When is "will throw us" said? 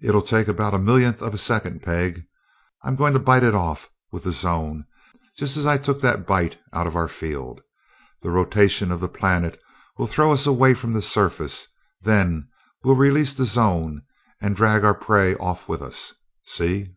9.96-10.46